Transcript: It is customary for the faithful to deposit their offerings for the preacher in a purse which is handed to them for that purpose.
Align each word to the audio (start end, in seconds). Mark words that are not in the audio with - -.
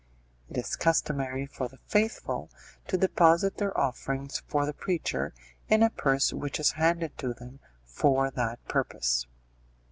It 0.49 0.57
is 0.57 0.75
customary 0.75 1.45
for 1.45 1.67
the 1.67 1.77
faithful 1.85 2.49
to 2.87 2.97
deposit 2.97 3.57
their 3.57 3.79
offerings 3.79 4.39
for 4.47 4.65
the 4.65 4.73
preacher 4.73 5.31
in 5.69 5.83
a 5.83 5.91
purse 5.91 6.33
which 6.33 6.59
is 6.59 6.71
handed 6.71 7.15
to 7.19 7.35
them 7.35 7.59
for 7.83 8.31
that 8.31 8.65
purpose. 8.67 9.27